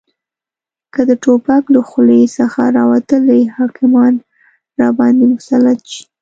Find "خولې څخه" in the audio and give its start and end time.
1.89-2.61